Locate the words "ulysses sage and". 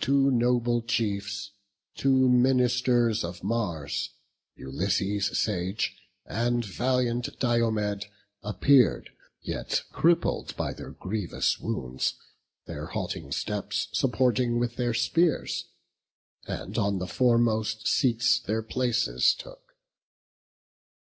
4.54-6.64